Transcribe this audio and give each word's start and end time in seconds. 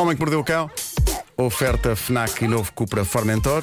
Homem 0.00 0.16
que 0.16 0.20
mordeu 0.20 0.40
o 0.40 0.44
cão. 0.44 0.70
Oferta 1.36 1.94
FNAC 1.94 2.46
e 2.46 2.48
novo 2.48 2.72
Cupra 2.72 3.04
Formentor. 3.04 3.62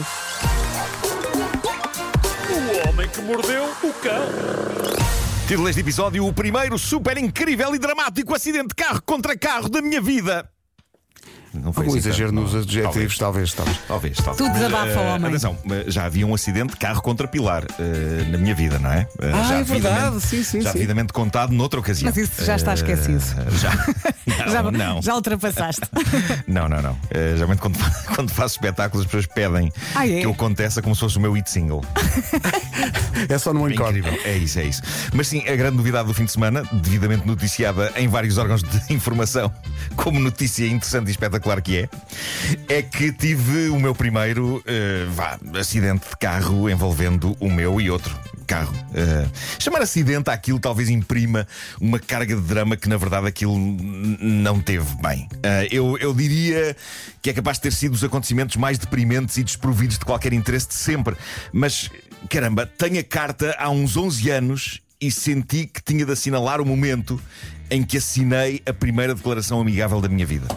O 2.52 2.88
homem 2.88 3.10
que 3.10 3.22
mordeu 3.22 3.64
o 3.64 3.94
cão. 3.94 4.22
Título 5.48 5.66
deste 5.66 5.82
episódio: 5.82 6.28
O 6.28 6.32
primeiro 6.32 6.78
super 6.78 7.18
incrível 7.18 7.74
e 7.74 7.80
dramático 7.80 8.36
acidente 8.36 8.68
de 8.68 8.76
carro 8.76 9.02
contra 9.02 9.36
carro 9.36 9.68
da 9.68 9.82
minha 9.82 10.00
vida. 10.00 10.48
Não 11.62 11.68
Algum 11.76 11.82
assim 11.90 11.98
exagero 11.98 12.30
tanto, 12.30 12.42
nos 12.42 12.54
não. 12.54 12.62
adjetivos, 12.62 13.18
talvez. 13.18 13.54
talvez. 13.54 13.78
Talvez, 13.88 14.18
talvez. 14.18 14.38
Tudo 14.38 14.54
desabafa, 14.54 14.88
eh, 15.00 15.14
homem. 15.16 15.28
Atenção, 15.30 15.58
já 15.88 16.06
havia 16.06 16.26
um 16.28 16.34
acidente 16.34 16.72
de 16.72 16.78
carro 16.78 17.02
contra 17.02 17.28
pilar 17.28 17.64
eh, 17.80 18.26
na 18.30 18.38
minha 18.38 18.54
vida, 18.56 18.80
não 18.80 18.92
é? 18.92 19.08
Eh, 19.22 19.32
Ah, 19.34 19.44
já 19.44 19.56
é 19.60 19.64
verdade. 19.64 20.22
Sim, 20.22 20.44
sim, 20.44 20.62
Já 20.62 20.72
sim. 20.72 20.78
devidamente 20.80 21.14
contado 21.14 21.52
noutra 21.52 21.80
ocasião. 21.80 22.12
Mas 22.14 22.18
isso 22.30 22.44
já 22.46 22.56
está 22.56 22.72
Eh, 22.72 22.76
esquecido. 22.76 23.22
Já. 23.58 24.46
Não, 24.46 24.52
já, 24.52 24.72
não. 24.72 25.02
já 25.02 25.16
ultrapassaste. 25.16 25.82
Não, 26.48 26.68
não, 26.70 26.82
não. 26.82 26.98
Eh, 27.10 27.34
geralmente 27.36 27.60
quando, 27.60 27.78
fa- 27.78 28.14
quando 28.16 28.30
faço 28.32 28.56
espetáculos 28.56 29.06
as 29.06 29.12
pessoas 29.12 29.26
pedem 29.26 29.72
Ah, 29.96 30.08
é? 30.08 30.20
que 30.22 30.26
eu 30.26 30.34
contesse 30.34 30.82
como 30.82 30.94
se 30.96 31.02
fosse 31.02 31.18
o 31.18 31.22
meu 31.22 31.32
hit 31.34 31.50
single. 31.50 31.84
É 33.30 33.38
só 33.38 33.54
no 33.54 33.68
É 33.68 33.74
encontro. 33.74 33.98
incrível. 33.98 34.20
É 34.26 34.38
isso, 34.38 34.60
é 34.60 34.64
isso. 34.64 34.82
Mas 35.14 35.28
sim, 35.28 35.48
a 35.48 35.56
grande 35.56 35.78
novidade 35.78 36.08
do 36.08 36.14
fim 36.14 36.26
de 36.26 36.32
semana, 36.32 36.64
devidamente 36.72 37.26
noticiada 37.26 37.92
em 37.96 38.08
vários 38.08 38.38
órgãos 38.38 38.62
de 38.64 38.94
informação, 38.94 39.52
como 39.96 40.20
notícia 40.20 40.66
interessante 40.68 41.08
e 41.08 41.12
espetacular 41.12 41.47
que 41.62 41.78
é, 41.78 41.90
é 42.68 42.82
que 42.82 43.12
tive 43.12 43.70
o 43.70 43.80
meu 43.80 43.96
primeiro 43.96 44.62
eh, 44.66 45.06
vá, 45.10 45.40
acidente 45.60 46.10
de 46.10 46.18
carro 46.18 46.70
envolvendo 46.70 47.36
o 47.40 47.50
meu 47.50 47.80
e 47.80 47.90
outro 47.90 48.18
carro. 48.46 48.74
Eh, 48.94 49.28
chamar 49.60 49.82
acidente 49.82 50.30
àquilo 50.30 50.60
talvez 50.60 50.90
imprima 50.90 51.48
uma 51.80 52.00
carga 52.00 52.36
de 52.36 52.42
drama 52.42 52.78
que 52.78 52.88
na 52.88 52.98
verdade 52.98 53.28
aquilo 53.28 53.58
não 53.58 54.60
teve 54.62 54.86
bem. 55.02 55.28
Eh, 55.44 55.68
eu, 55.72 55.98
eu 55.98 56.14
diria 56.14 56.76
que 57.22 57.30
é 57.30 57.34
capaz 57.34 57.58
de 57.58 57.64
ter 57.64 57.74
sido 57.74 57.94
os 57.94 58.04
acontecimentos 58.04 58.56
mais 58.56 58.78
deprimentes 58.78 59.38
e 59.38 59.44
desprovidos 59.44 59.98
de 59.98 60.06
qualquer 60.06 60.34
interesse 60.34 60.68
de 60.68 60.76
sempre. 60.76 61.16
Mas 61.52 61.90
caramba, 62.30 62.66
tenho 62.66 63.00
a 63.00 63.04
carta 63.04 63.56
há 63.60 63.70
uns 63.70 63.96
11 63.98 64.30
anos 64.30 64.82
e 65.00 65.12
senti 65.12 65.68
que 65.68 65.82
tinha 65.82 66.06
de 66.06 66.12
assinalar 66.12 66.60
o 66.60 66.66
momento 66.66 67.22
em 67.70 67.84
que 67.84 67.98
assinei 67.98 68.62
a 68.66 68.74
primeira 68.74 69.14
declaração 69.14 69.60
amigável 69.60 70.02
da 70.02 70.08
minha 70.08 70.26
vida. 70.26 70.48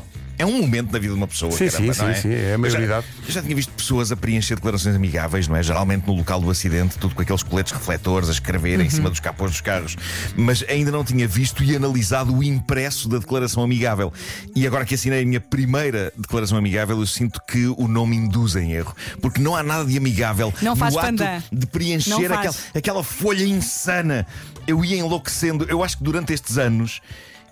É 0.40 0.46
um 0.46 0.60
momento 0.62 0.90
na 0.92 0.98
vida 0.98 1.12
de 1.12 1.18
uma 1.18 1.26
pessoa. 1.28 1.52
Sim, 1.52 1.68
caramba, 1.68 1.92
sim, 1.94 2.02
não 2.02 2.14
sim, 2.14 2.20
sim, 2.22 2.32
é 2.32 2.34
a 2.34 2.38
Eu 2.38 2.50
já- 2.50 2.58
maioridade. 2.58 3.06
eu 3.26 3.32
já 3.32 3.42
tinha 3.42 3.54
visto 3.54 3.70
pessoas 3.72 4.10
a 4.10 4.16
preencher 4.16 4.54
declarações 4.54 4.96
amigáveis, 4.96 5.46
não 5.46 5.56
é? 5.56 5.62
Geralmente 5.62 6.06
no 6.06 6.14
local 6.14 6.40
do 6.40 6.50
acidente, 6.50 6.96
tudo 6.98 7.14
com 7.14 7.22
aqueles 7.22 7.42
coletes 7.42 7.72
refletores 7.72 8.28
a 8.28 8.32
escrever 8.32 8.80
em 8.80 8.88
cima 8.88 9.10
dos 9.10 9.20
capôs 9.20 9.50
dos 9.50 9.60
carros. 9.60 9.96
Mas 10.36 10.64
ainda 10.68 10.90
não 10.90 11.04
tinha 11.04 11.28
visto 11.28 11.62
e 11.62 11.76
analisado 11.76 12.34
o 12.34 12.42
impresso 12.42 13.08
da 13.08 13.18
declaração 13.18 13.62
amigável. 13.62 14.12
E 14.56 14.66
agora 14.66 14.84
que 14.84 14.94
assinei 14.94 15.22
a 15.22 15.26
minha 15.26 15.40
primeira 15.40 16.12
declaração 16.16 16.56
amigável, 16.56 16.98
eu 16.98 17.06
sinto 17.06 17.40
que 17.46 17.66
o 17.76 17.86
nome 17.86 18.16
induz 18.16 18.56
em 18.56 18.72
erro. 18.72 18.94
Porque 19.20 19.40
não 19.40 19.54
há 19.54 19.62
nada 19.62 19.84
de 19.84 19.96
amigável 19.98 20.52
Não 20.62 20.74
faz 20.74 20.94
no 20.94 21.00
ato 21.00 21.08
pandan. 21.08 21.42
de 21.52 21.66
preencher 21.66 22.32
aquela, 22.32 22.54
aquela 22.74 23.04
folha 23.04 23.44
insana. 23.44 24.26
Eu 24.66 24.82
ia 24.84 24.96
enlouquecendo. 24.96 25.64
Eu 25.68 25.84
acho 25.84 25.98
que 25.98 26.04
durante 26.04 26.32
estes 26.32 26.56
anos. 26.56 27.00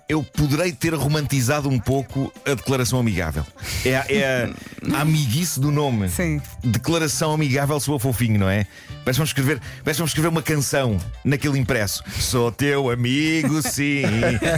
Eu 0.09 0.23
poderei 0.23 0.71
ter 0.71 0.91
romantizado 0.95 1.69
um 1.69 1.77
pouco 1.77 2.33
a 2.43 2.55
declaração 2.55 2.99
amigável. 2.99 3.45
É, 3.85 3.95
a- 3.95 4.05
é 4.09 4.51
a, 4.91 4.97
a 4.97 5.01
amiguice 5.05 5.59
do 5.59 5.69
nome. 5.71 6.09
Sim. 6.09 6.41
Declaração 6.63 7.31
amigável 7.31 7.79
soa 7.79 7.99
fofinho, 7.99 8.39
não 8.39 8.49
é? 8.49 8.65
Parece 9.05 9.11
que 9.11 9.13
vamos 9.17 9.29
escrever, 9.29 9.61
parece 9.83 10.03
escrever 10.03 10.27
uma 10.29 10.41
canção 10.41 10.97
naquele 11.23 11.59
impresso. 11.59 12.03
Sou 12.19 12.51
teu 12.51 12.89
amigo, 12.89 13.61
sim. 13.61 14.01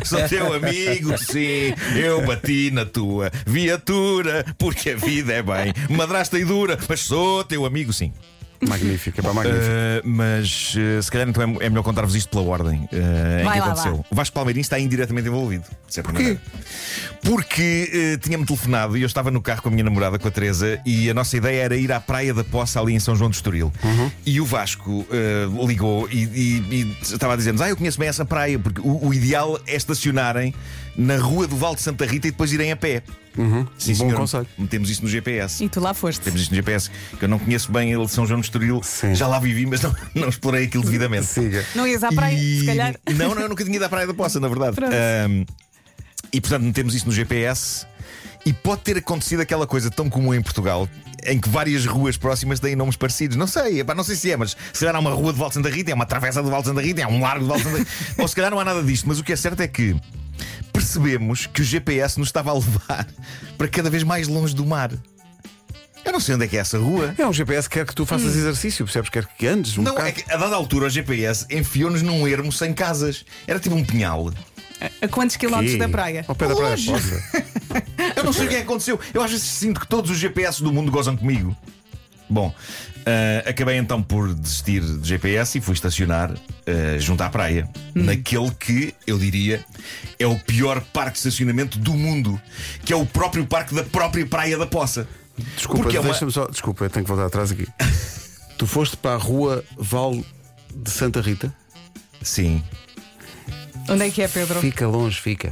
Sou 0.06 0.26
teu 0.30 0.54
amigo, 0.54 1.18
sim. 1.18 1.74
Eu 2.02 2.26
bati 2.26 2.72
na 2.72 2.86
tua 2.86 3.30
viatura, 3.46 4.46
porque 4.58 4.92
a 4.92 4.96
vida 4.96 5.34
é 5.34 5.42
bem 5.44 5.74
madrasta 5.90 6.40
e 6.40 6.46
dura, 6.46 6.80
mas 6.88 7.02
sou 7.02 7.44
teu 7.44 7.66
amigo, 7.66 7.92
sim. 7.92 8.14
Magnífico, 8.68 9.20
é 9.20 9.24
para 9.24 9.34
magnífico. 9.34 9.66
Uh, 9.66 10.02
mas 10.08 10.76
uh, 10.76 11.02
se 11.02 11.12
calhar 11.12 11.28
então 11.28 11.42
é, 11.44 11.66
é 11.66 11.70
melhor 11.70 11.84
contar-vos 11.84 12.16
isto 12.16 12.30
pela 12.30 12.44
ordem 12.44 12.80
uh, 12.82 12.86
em 13.40 13.52
que 13.52 13.60
lá, 13.60 13.66
aconteceu. 13.66 13.98
vá. 13.98 14.04
O 14.12 14.16
Vasco 14.16 14.34
Palmeirinho 14.36 14.62
está 14.62 14.80
indiretamente 14.80 15.28
envolvido. 15.28 15.64
Porquê? 16.04 16.38
Porque 17.22 18.16
uh, 18.16 18.18
tinha-me 18.20 18.46
telefonado 18.46 18.98
e 18.98 19.02
eu 19.02 19.06
estava 19.08 19.30
no 19.32 19.42
carro 19.42 19.62
com 19.62 19.70
a 19.70 19.72
minha 19.72 19.84
namorada, 19.84 20.18
com 20.18 20.28
a 20.28 20.32
Teresa, 20.32 20.80
e 20.86 21.10
a 21.10 21.14
nossa 21.14 21.38
ideia 21.38 21.64
era 21.64 21.76
ir 21.76 21.92
à 21.92 22.00
Praia 22.00 22.34
da 22.34 22.44
Poça 22.44 22.80
ali 22.80 22.94
em 22.94 23.00
São 23.00 23.16
João 23.16 23.30
do 23.30 23.34
Estoril. 23.34 23.72
Uhum. 23.84 24.12
E 24.26 24.40
o 24.42 24.46
Vasco 24.46 24.92
uh, 25.10 25.68
ligou 25.68 26.08
e, 26.12 26.24
e- 26.24 26.66
e 26.72 26.98
estava 27.02 27.34
a 27.34 27.36
dizer-nos: 27.36 27.62
Ah, 27.62 27.70
eu 27.70 27.78
conheço 27.78 28.00
bem 28.00 28.10
essa 28.10 28.26
praia, 28.26 28.58
porque 28.60 28.82
o, 28.82 29.08
o 29.08 29.14
ideal 29.14 29.60
é 29.68 29.76
estacionarem 29.76 30.54
na 30.96 31.18
rua 31.18 31.48
do 31.48 31.56
Val 31.56 31.76
de 31.76 31.82
Santa 31.82 32.06
Rita 32.06 32.28
e 32.28 32.32
depois 32.32 32.52
irem 32.52 32.72
a 32.72 32.76
pé. 32.76 33.02
Sim, 33.78 33.94
Bom 33.94 33.96
senhor. 33.96 34.16
conselho. 34.18 34.48
Metemos 34.58 34.90
isso 34.90 35.02
no 35.04 35.10
GPS. 35.10 35.64
E 35.64 35.70
tu 35.70 35.80
lá 35.80 35.94
foste. 35.94 36.22
Temos 36.22 36.42
isto 36.42 36.52
no 36.52 36.56
GPS, 36.56 36.90
que 37.18 37.24
eu 37.26 37.30
não 37.30 37.40
conheço 37.40 37.72
bem 37.72 37.92
ele 37.92 38.06
de 38.06 38.12
São 38.12 38.26
João 38.26 38.40
do 38.40 38.44
Estoril. 38.44 38.82
Sim. 38.84 39.16
Já 39.16 39.28
lá 39.28 39.40
vivi, 39.40 39.66
mas 39.66 39.82
não, 39.82 39.96
não 40.16 40.30
explorei 40.30 40.66
aquilo 40.66 40.84
devidamente. 40.84 41.26
Siga. 41.28 41.66
Não 41.76 41.88
ias 41.88 42.04
à 42.04 42.10
praia, 42.10 42.36
E- 42.38 42.60
se 42.60 42.66
calhar. 42.66 42.96
Não, 43.16 43.34
não, 43.36 43.42
eu 43.44 43.50
nunca 43.50 43.64
tinha 43.64 43.76
ido 43.76 43.86
à 43.86 43.90
Praia 43.90 44.08
da 44.08 44.14
Poça, 44.14 44.40
na 44.40 44.48
verdade. 44.48 44.76
Pronto. 44.76 44.94
Ahm, 44.94 45.46
e 46.34 46.40
portanto, 46.42 46.64
metemos 46.64 46.94
isso 46.96 47.06
no 47.06 47.12
GPS. 47.12 47.86
E 48.44 48.52
pode 48.52 48.82
ter 48.82 48.98
acontecido 48.98 49.40
aquela 49.42 49.68
coisa 49.68 49.92
tão 49.92 50.10
comum 50.10 50.34
em 50.34 50.42
Portugal 50.42 50.90
em 51.28 51.40
que 51.40 51.48
várias 51.48 51.86
ruas 51.86 52.18
próximas 52.18 52.60
têm 52.60 52.76
nomes 52.76 52.96
parecidos. 52.96 53.38
Não 53.38 53.46
sei, 53.46 53.82
epá, 53.82 53.94
não 53.94 54.04
sei 54.04 54.16
se 54.16 54.32
é, 54.32 54.36
mas 54.36 54.58
se 54.74 54.80
calhar 54.80 54.96
há 54.96 55.00
uma 55.00 55.12
rua 55.12 55.32
de 55.32 55.38
Val 55.38 55.50
de 55.50 55.54
Santa 55.54 55.70
Rita, 55.70 55.92
é 55.92 55.94
uma 55.94 56.08
travessa 56.08 56.42
do 56.42 56.50
Val 56.50 56.62
de 56.64 56.70
Santa 56.70 56.82
Rita, 56.82 57.02
é 57.02 57.08
um 57.08 57.22
largo 57.22 57.44
de 57.44 57.48
Val 57.50 57.58
de 57.58 57.64
Santa 57.64 57.78
Rita. 57.78 57.92
Ou 58.18 58.28
se 58.28 58.36
calhar 58.36 58.50
não 58.50 58.60
há 58.60 58.66
nada 58.66 58.82
disto, 58.82 59.08
mas 59.08 59.20
o 59.20 59.24
que 59.24 59.32
é 59.32 59.36
certo 59.36 59.62
é 59.62 59.68
que 59.68 59.96
percebemos 61.00 61.46
que 61.46 61.62
o 61.62 61.64
GPS 61.64 62.20
nos 62.20 62.28
estava 62.28 62.52
a 62.52 62.54
levar 62.54 63.08
para 63.58 63.68
cada 63.68 63.90
vez 63.90 64.04
mais 64.04 64.28
longe 64.28 64.54
do 64.54 64.66
mar. 64.66 64.92
Eu 66.04 66.12
não 66.12 66.20
sei 66.20 66.36
onde 66.36 66.46
é 66.46 66.48
que 66.48 66.58
é 66.58 66.60
essa 66.60 66.80
rua. 66.80 67.14
É 67.18 67.26
um 67.26 67.32
GPS 67.32 67.70
que 67.70 67.76
quer 67.78 67.86
que 67.86 67.94
tu 67.94 68.06
faças 68.06 68.36
exercício, 68.36 68.84
percebes? 68.86 69.10
Quer 69.10 69.26
que 69.26 69.46
andes 69.46 69.78
um 69.78 69.84
Não, 69.84 69.92
bocado. 69.92 70.10
é 70.10 70.12
que 70.12 70.32
a 70.32 70.36
dada 70.36 70.56
altura 70.56 70.88
o 70.88 70.90
GPS 70.90 71.46
enfiou-nos 71.50 72.02
num 72.02 72.28
ermo 72.28 72.52
sem 72.52 72.74
casas. 72.74 73.24
Era 73.48 73.60
tipo 73.60 73.76
um 73.76 73.86
pinhal. 73.86 74.34
A 75.00 75.08
quantos 75.08 75.36
quilómetros 75.36 75.78
da 75.78 75.88
praia? 75.88 76.26
Ao 76.28 76.36
pé 76.36 76.48
da 76.48 76.56
praia 76.56 76.72
Longe. 76.72 76.92
Eu 78.18 78.24
não 78.24 78.34
sei 78.34 78.46
o 78.46 78.50
que 78.50 78.56
é 78.56 78.58
que 78.58 78.64
aconteceu. 78.64 79.00
Eu 79.14 79.22
às 79.22 79.30
vezes 79.30 79.46
sinto 79.46 79.80
que 79.80 79.88
todos 79.88 80.10
os 80.10 80.18
GPS 80.18 80.64
do 80.64 80.74
mundo 80.74 80.92
gozam 80.92 81.16
comigo. 81.16 81.56
Bom, 82.32 82.56
ah, 83.06 83.50
acabei 83.50 83.78
então 83.78 84.02
por 84.02 84.34
desistir 84.34 84.82
de 84.82 85.08
GPS 85.08 85.58
e 85.58 85.62
fui 85.62 85.74
estacionar 85.74 86.32
ah, 86.32 86.98
junto 86.98 87.22
à 87.22 87.30
praia. 87.30 87.70
Naquele 87.94 88.50
que, 88.52 88.96
eu 89.06 89.20
diria, 89.20 89.64
é 90.18 90.26
o 90.26 90.40
pior 90.40 90.80
parque 90.94 91.14
de 91.14 91.18
estacionamento 91.20 91.78
do 91.78 91.94
mundo. 91.94 92.42
Que 92.86 92.94
é 92.94 92.96
o 92.96 93.06
próprio 93.06 93.46
parque 93.46 93.76
da 93.76 93.84
própria 93.84 94.26
Praia 94.26 94.58
da 94.58 94.66
Poça. 94.66 95.08
Desculpa, 95.56 95.84
Porque 95.84 95.98
é 95.98 96.00
uma- 96.00 96.10
deixa-me 96.10 96.32
só. 96.32 96.48
Desculpa, 96.48 96.86
eu 96.86 96.90
tenho 96.90 97.04
que 97.04 97.10
voltar 97.12 97.26
atrás 97.26 97.52
aqui. 97.52 97.68
tu 98.58 98.66
foste 98.66 98.96
para 98.96 99.16
a 99.16 99.18
rua 99.18 99.64
Val 99.78 100.14
de 100.74 100.90
Santa 100.90 101.20
Rita? 101.20 101.54
Sim. 102.22 102.64
Onde 103.90 104.08
é 104.08 104.10
que 104.10 104.22
é, 104.22 104.28
Pedro? 104.28 104.60
Fica 104.62 104.88
longe, 104.88 105.20
fica. 105.20 105.52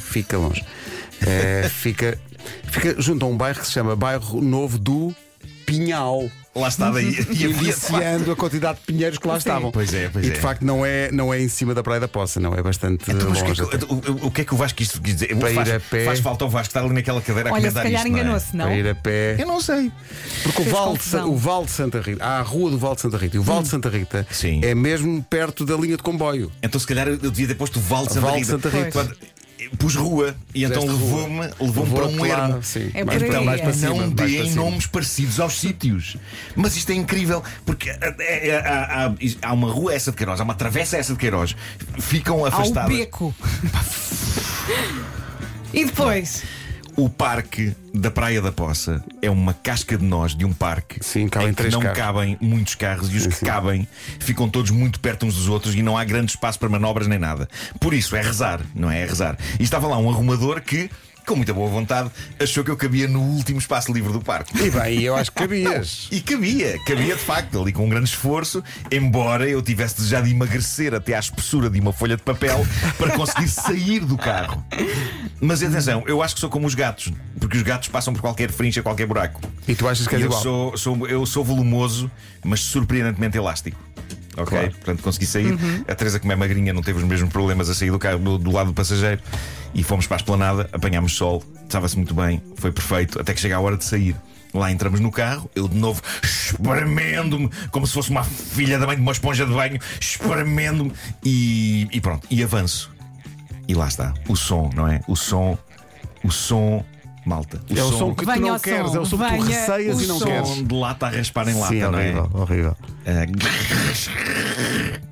Fica 0.00 0.38
longe. 0.38 0.64
É, 1.26 1.70
fica, 1.70 2.20
fica 2.64 3.00
junto 3.00 3.24
a 3.24 3.28
um 3.28 3.36
bairro 3.36 3.58
que 3.58 3.66
se 3.66 3.72
chama 3.72 3.96
Bairro 3.96 4.42
Novo 4.42 4.76
do 4.78 5.14
Pinhal. 5.64 6.30
Lá 6.54 6.68
está 6.68 6.88
daí. 6.88 7.08
E 7.08 7.24
de 7.24 7.46
Indiciando 7.48 8.30
a 8.30 8.36
quantidade 8.36 8.78
de 8.78 8.84
pinheiros 8.86 9.18
que 9.18 9.26
lá 9.26 9.36
estavam. 9.38 9.72
Pois 9.72 9.92
é, 9.92 10.08
pois 10.08 10.24
e 10.24 10.28
é. 10.30 10.32
de 10.34 10.38
facto 10.40 10.62
não 10.64 10.86
é, 10.86 11.10
não 11.10 11.34
é 11.34 11.40
em 11.42 11.48
cima 11.48 11.74
da 11.74 11.82
Praia 11.82 11.98
da 11.98 12.06
Poça, 12.06 12.38
não 12.38 12.54
é 12.54 12.62
bastante 12.62 13.10
Então, 13.10 13.28
mas 13.28 13.40
o, 13.40 13.44
que 13.44 13.48
longe. 13.48 13.62
é 13.62 13.78
que, 13.78 13.84
o- 13.86 14.12
o- 14.24 14.26
o 14.26 14.30
que 14.30 14.42
é 14.42 14.44
que 14.44 14.54
o 14.54 14.56
Vasco 14.56 14.76
quis, 14.78 14.92
quis 14.92 15.14
dizer? 15.14 15.34
Para 15.36 15.50
ir 15.50 15.54
faz, 15.56 15.70
a 15.70 15.80
pé. 15.80 16.04
faz 16.04 16.20
falta 16.20 16.44
ao 16.44 16.50
Vasco 16.50 16.68
estar 16.68 16.84
ali 16.84 16.94
naquela 16.94 17.20
cadeira 17.20 17.50
a 17.50 17.52
Olha, 17.52 17.62
se 17.62 17.68
comentar 17.74 17.82
calhar 17.82 18.02
isto, 18.02 18.10
não 18.12 18.16
é? 18.16 18.20
enganou-se, 18.20 18.56
não? 18.56 18.64
Para 18.66 18.76
ir 18.76 18.88
a 18.88 18.94
pé. 18.94 19.36
Eu 19.36 19.46
não 19.48 19.60
sei. 19.60 19.90
Porque 20.44 20.62
o 20.62 20.64
Val, 20.66 20.96
de, 20.96 21.16
o 21.16 21.36
Val 21.36 21.64
de 21.64 21.70
Santa 21.72 22.00
Rita, 22.00 22.24
há 22.24 22.38
a 22.38 22.42
rua 22.42 22.70
do 22.70 22.78
Val 22.78 22.94
de 22.94 23.00
Santa 23.00 23.16
Rita. 23.18 23.36
E 23.36 23.40
o 23.40 23.42
Val 23.42 23.60
de 23.62 23.68
Santa 23.68 23.88
Rita 23.88 24.24
Sim. 24.30 24.60
é 24.62 24.76
mesmo 24.76 25.24
perto 25.28 25.66
da 25.66 25.74
linha 25.76 25.96
de 25.96 26.04
comboio. 26.04 26.52
Então 26.62 26.80
se 26.80 26.86
calhar 26.86 27.08
eu 27.08 27.16
devia 27.18 27.48
ter 27.48 27.56
posto 27.56 27.80
o 27.80 27.82
Val 27.82 28.06
de 28.06 28.12
Santa 28.14 28.20
Val 28.26 28.32
de 28.34 28.38
Rita. 28.42 28.50
Santa 28.52 28.68
Rita. 28.68 29.16
Pus 29.78 29.94
rua 29.96 30.34
e 30.54 30.64
então 30.64 30.84
levou-me 30.86 31.50
levou 31.60 31.86
para 31.86 32.06
um 32.06 32.20
lá, 32.22 32.28
ermo. 32.48 32.62
sim. 32.62 32.90
É 32.94 33.04
para- 33.04 33.38
aí, 33.38 33.44
mais 33.44 33.60
é. 33.60 33.64
para 33.64 33.72
cima, 33.72 33.88
não 33.88 33.96
mais 33.98 34.12
para 34.14 34.26
deem 34.26 34.50
cima. 34.50 34.64
nomes 34.64 34.86
parecidos 34.86 35.40
aos 35.40 35.58
sítios. 35.60 36.16
Mas 36.56 36.76
isto 36.76 36.90
é 36.90 36.94
incrível, 36.94 37.42
porque 37.66 37.90
é, 37.90 37.98
é, 38.18 38.48
é, 38.48 38.58
há, 38.58 39.06
há- 39.06 39.14
há 39.42 39.52
uma 39.52 39.70
rua 39.72 39.94
essa 39.94 40.10
de 40.10 40.16
Queiroz, 40.16 40.40
há 40.40 40.44
uma 40.44 40.54
travessa 40.54 40.96
essa 40.96 41.12
de 41.12 41.18
Queiroz, 41.18 41.54
ficam 41.98 42.44
afastadas. 42.44 42.96
beco. 42.96 43.34
e 45.72 45.84
depois? 45.84 46.42
O 46.96 47.08
parque 47.08 47.74
da 47.92 48.08
Praia 48.10 48.40
da 48.40 48.52
Poça 48.52 49.02
é 49.20 49.28
uma 49.28 49.52
casca 49.52 49.98
de 49.98 50.04
nós 50.04 50.34
de 50.34 50.44
um 50.44 50.52
parque 50.52 51.04
Sim, 51.04 51.28
cabem 51.28 51.48
em 51.48 51.54
que 51.54 51.68
não 51.68 51.80
carros. 51.80 51.98
cabem 51.98 52.38
muitos 52.40 52.74
carros 52.76 53.12
e 53.12 53.16
os 53.16 53.26
que 53.26 53.34
sim. 53.34 53.46
cabem 53.46 53.88
ficam 54.20 54.48
todos 54.48 54.70
muito 54.70 55.00
perto 55.00 55.26
uns 55.26 55.34
dos 55.34 55.48
outros 55.48 55.74
e 55.74 55.82
não 55.82 55.98
há 55.98 56.04
grande 56.04 56.30
espaço 56.30 56.58
para 56.58 56.68
manobras 56.68 57.08
nem 57.08 57.18
nada. 57.18 57.48
Por 57.80 57.94
isso 57.94 58.14
é 58.14 58.22
rezar, 58.22 58.60
não 58.74 58.88
é? 58.90 59.02
É 59.02 59.06
rezar. 59.06 59.36
E 59.58 59.64
estava 59.64 59.88
lá 59.88 59.98
um 59.98 60.08
arrumador 60.08 60.60
que 60.60 60.88
com 61.26 61.36
muita 61.36 61.52
boa 61.54 61.68
vontade, 61.68 62.10
achou 62.40 62.62
que 62.64 62.70
eu 62.70 62.76
cabia 62.76 63.08
no 63.08 63.20
último 63.20 63.58
espaço 63.58 63.92
livre 63.92 64.12
do 64.12 64.20
parque. 64.20 64.56
E 64.62 64.70
bem, 64.70 65.00
eu 65.02 65.16
acho 65.16 65.30
que 65.32 65.38
cabias. 65.38 66.08
E 66.10 66.20
cabia, 66.20 66.78
cabia 66.86 67.14
de 67.14 67.20
facto, 67.20 67.60
ali 67.60 67.72
com 67.72 67.84
um 67.86 67.88
grande 67.88 68.08
esforço, 68.10 68.62
embora 68.90 69.48
eu 69.48 69.60
tivesse 69.62 69.96
desejado 69.96 70.28
emagrecer 70.28 70.94
até 70.94 71.14
à 71.14 71.18
espessura 71.18 71.68
de 71.70 71.80
uma 71.80 71.92
folha 71.92 72.16
de 72.16 72.22
papel 72.22 72.66
para 72.98 73.12
conseguir 73.16 73.48
sair 73.48 74.00
do 74.00 74.16
carro. 74.18 74.64
Mas 75.40 75.62
atenção, 75.62 76.04
eu 76.06 76.22
acho 76.22 76.34
que 76.34 76.40
sou 76.40 76.50
como 76.50 76.66
os 76.66 76.74
gatos, 76.74 77.12
porque 77.38 77.56
os 77.56 77.62
gatos 77.62 77.88
passam 77.88 78.12
por 78.12 78.20
qualquer 78.20 78.50
frincha, 78.50 78.82
qualquer 78.82 79.06
buraco. 79.06 79.40
E 79.66 79.74
tu 79.74 79.88
achas 79.88 80.06
que 80.06 80.14
és 80.14 80.22
eu 80.22 80.28
igual? 80.28 80.42
sou, 80.42 80.76
sou- 80.76 81.06
eu 81.06 81.24
sou 81.26 81.44
volumoso, 81.44 82.10
mas 82.44 82.60
surpreendentemente 82.60 83.36
elástico. 83.36 83.78
Ok? 84.36 84.46
Claro. 84.46 84.70
Portanto, 84.72 85.02
consegui 85.02 85.26
sair. 85.26 85.58
A 85.86 85.94
Teresa, 85.94 86.18
como 86.18 86.32
é 86.32 86.36
magrinha, 86.36 86.72
não 86.72 86.82
teve 86.82 86.98
os 86.98 87.04
mesmos 87.04 87.30
problemas 87.30 87.68
a 87.68 87.74
sair 87.74 87.90
do 87.90 87.98
carro 87.98 88.18
do, 88.18 88.38
do 88.38 88.50
lado 88.50 88.68
do 88.68 88.74
passageiro. 88.74 89.20
E 89.74 89.82
fomos 89.82 90.06
para 90.06 90.16
a 90.16 90.18
esplanada, 90.18 90.68
apanhámos 90.72 91.14
sol, 91.14 91.42
estava-se 91.64 91.96
muito 91.96 92.14
bem, 92.14 92.42
foi 92.56 92.70
perfeito, 92.70 93.20
até 93.20 93.34
que 93.34 93.40
chega 93.40 93.56
a 93.56 93.60
hora 93.60 93.76
de 93.76 93.84
sair. 93.84 94.14
Lá 94.52 94.70
entramos 94.70 95.00
no 95.00 95.10
carro, 95.10 95.50
eu 95.52 95.66
de 95.66 95.76
novo 95.76 96.00
espremendo-me, 96.22 97.50
como 97.72 97.86
se 97.88 97.92
fosse 97.92 98.10
uma 98.10 98.22
filha 98.22 98.78
da 98.78 98.86
mãe 98.86 98.94
de 98.94 99.02
uma 99.02 99.10
esponja 99.10 99.44
de 99.44 99.52
banho, 99.52 99.80
espremendo-me 100.00 100.92
e, 101.24 101.88
e 101.90 102.00
pronto, 102.00 102.24
e 102.30 102.40
avanço. 102.40 102.92
E 103.66 103.74
lá 103.74 103.88
está, 103.88 104.14
o 104.28 104.36
som, 104.36 104.70
não 104.72 104.86
é? 104.86 105.00
O 105.08 105.16
som, 105.16 105.58
o 106.22 106.30
som, 106.30 106.84
malta. 107.28 107.60
É 107.74 107.82
o 107.82 107.92
som 107.92 108.14
que 108.14 108.24
tu 108.24 108.40
não 108.40 108.58
queres, 108.58 108.90
som, 108.90 108.96
é 108.96 109.00
o 109.00 109.06
som 109.06 109.18
que 109.18 109.36
tu 109.36 109.42
receias 109.44 109.96
o 109.98 110.02
e 110.02 110.06
não 110.06 110.18
som. 110.18 110.24
queres. 110.26 110.66
de 110.68 110.74
lata 110.74 111.06
a 111.06 111.10
raspar 111.10 111.48
em 111.48 111.54
lata, 111.54 111.72
Sim, 111.72 111.80
não 111.80 111.98
é? 111.98 112.02
horrível, 112.10 112.30
horrível. 112.34 112.76
Ah, 113.06 113.26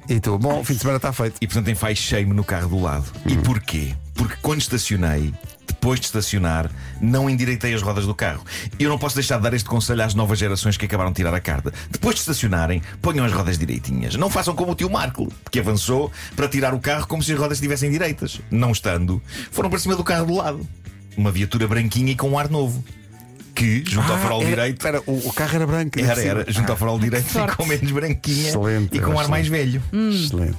E 0.09 0.21
tu, 0.21 0.39
bom, 0.39 0.61
o 0.61 0.65
fim 0.65 0.75
de 0.75 0.81
semana 0.81 0.97
está 0.97 1.13
feito. 1.13 1.37
E 1.41 1.47
portanto 1.47 1.71
enfaixei-me 1.71 2.35
no 2.35 2.45
carro 2.45 2.69
do 2.69 2.81
lado. 2.81 3.07
E 3.27 3.37
porquê? 3.39 3.95
Porque 4.15 4.35
quando 4.43 4.61
estacionei, 4.61 5.33
depois 5.67 5.99
de 6.01 6.07
estacionar, 6.07 6.71
não 7.01 7.31
endireitei 7.31 7.73
as 7.73 7.81
rodas 7.83 8.05
do 8.07 8.15
carro. 8.15 8.45
E 8.79 8.83
eu 8.85 8.91
não 8.91 8.99
posso 8.99 9.15
deixar 9.15 9.39
de 9.39 9.45
dar 9.45 9.55
este 9.55 9.69
conselho 9.69 10.03
às 10.03 10.15
novas 10.15 10.39
gerações 10.39 10.77
que 10.77 10.85
acabaram 10.85 11.11
de 11.11 11.17
tirar 11.17 11.33
a 11.35 11.41
carta. 11.41 11.73
Depois 11.91 12.17
de 12.17 12.21
estacionarem, 12.21 12.83
ponham 13.01 13.25
as 13.25 13.33
rodas 13.33 13.57
direitinhas. 13.59 14.15
Não 14.17 14.29
façam 14.29 14.55
como 14.55 14.73
o 14.73 14.75
tio 14.75 14.91
Marco, 14.91 15.33
que 15.51 15.59
avançou 15.61 16.13
para 16.37 16.49
tirar 16.49 16.75
o 16.75 16.81
carro 16.81 17.07
como 17.07 17.23
se 17.23 17.33
as 17.33 17.39
rodas 17.39 17.59
estivessem 17.59 17.91
direitas. 17.91 18.41
Não 18.51 18.71
estando, 18.73 19.23
foram 19.51 19.71
para 19.71 19.79
cima 19.79 19.97
do 19.97 20.05
carro 20.05 20.27
do 20.27 20.35
lado. 20.35 20.67
Uma 21.17 21.31
viatura 21.31 21.67
branquinha 21.69 22.13
e 22.13 22.17
com 22.17 22.31
um 22.31 22.39
ar 22.39 22.49
novo. 22.49 22.83
Que, 23.55 23.85
junto 23.87 24.11
ao 24.11 24.19
farol 24.19 24.41
era, 24.41 24.49
direito, 24.51 24.77
Espera, 24.79 25.03
o, 25.07 25.29
o 25.29 25.33
carro 25.33 25.55
era 25.57 25.67
branco. 25.67 26.01
era, 26.01 26.23
era, 26.23 26.41
cima. 26.41 26.45
junto 26.53 26.71
ao 26.73 26.77
farol 26.77 26.99
direito 26.99 27.29
e 27.29 27.33
sorte. 27.33 27.55
com 27.57 27.67
menos 27.67 27.91
branquinha 27.93 28.49
Excelente, 28.49 28.97
e 28.97 29.01
com 29.01 29.11
um 29.11 29.19
ar 29.19 29.25
excelente. 29.25 29.31
mais 29.31 29.47
velho. 29.49 29.83
Excelente. 29.93 30.57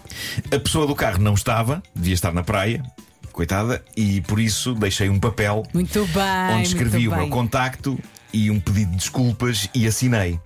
A 0.55 0.59
pessoa 0.59 0.85
do 0.85 0.93
carro 0.95 1.17
não 1.17 1.33
estava, 1.33 1.81
devia 1.95 2.13
estar 2.13 2.31
na 2.31 2.43
praia, 2.43 2.83
coitada, 3.31 3.83
e 3.97 4.21
por 4.21 4.39
isso 4.39 4.75
deixei 4.75 5.09
um 5.09 5.19
papel 5.19 5.63
Muito 5.73 6.05
bem. 6.05 6.55
onde 6.55 6.67
escrevi 6.67 6.97
muito 6.99 7.07
o 7.07 7.15
meu 7.15 7.21
bem. 7.21 7.29
contacto 7.31 7.99
e 8.31 8.51
um 8.51 8.59
pedido 8.59 8.91
de 8.91 8.97
desculpas 8.97 9.67
e 9.73 9.87
assinei. 9.87 10.39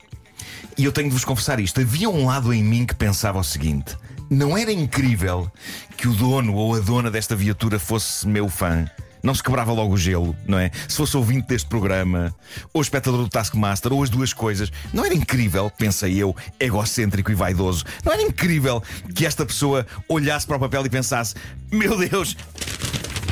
E 0.77 0.85
eu 0.85 0.91
tenho 0.93 1.09
de 1.09 1.13
vos 1.13 1.25
confessar 1.25 1.59
isto: 1.59 1.81
havia 1.81 2.09
um 2.09 2.27
lado 2.27 2.53
em 2.53 2.63
mim 2.63 2.85
que 2.85 2.95
pensava 2.95 3.37
o 3.39 3.43
seguinte: 3.43 3.93
não 4.29 4.57
era 4.57 4.71
incrível 4.71 5.51
que 5.97 6.07
o 6.07 6.13
dono 6.13 6.53
ou 6.55 6.75
a 6.75 6.79
dona 6.79 7.11
desta 7.11 7.35
viatura 7.35 7.77
fosse 7.77 8.25
meu 8.25 8.47
fã? 8.47 8.89
Não 9.27 9.35
se 9.35 9.43
quebrava 9.43 9.73
logo 9.73 9.93
o 9.93 9.97
gelo, 9.97 10.33
não 10.47 10.57
é? 10.57 10.71
Se 10.87 10.95
fosse 10.95 11.17
ouvinte 11.17 11.49
deste 11.49 11.67
programa, 11.67 12.33
ou 12.73 12.81
espectador 12.81 13.21
do 13.21 13.27
Taskmaster, 13.27 13.91
ou 13.91 14.01
as 14.01 14.09
duas 14.09 14.31
coisas, 14.31 14.71
não 14.93 15.03
era 15.03 15.13
incrível, 15.13 15.69
pensei 15.69 16.15
eu, 16.15 16.33
egocêntrico 16.57 17.29
e 17.29 17.35
vaidoso, 17.35 17.83
não 18.05 18.13
era 18.13 18.21
incrível 18.21 18.81
que 19.13 19.25
esta 19.25 19.45
pessoa 19.45 19.85
olhasse 20.07 20.47
para 20.47 20.55
o 20.55 20.59
papel 20.61 20.85
e 20.85 20.89
pensasse: 20.89 21.35
Meu 21.69 21.97
Deus, 21.97 22.37